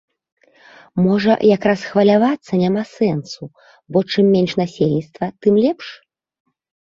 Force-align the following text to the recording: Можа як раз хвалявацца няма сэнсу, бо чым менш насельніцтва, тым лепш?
Можа 1.07 1.33
як 1.55 1.67
раз 1.69 1.83
хвалявацца 1.89 2.51
няма 2.63 2.83
сэнсу, 2.93 3.43
бо 3.93 3.99
чым 4.11 4.25
менш 4.37 4.51
насельніцтва, 4.63 5.25
тым 5.47 5.53
лепш? 5.67 5.87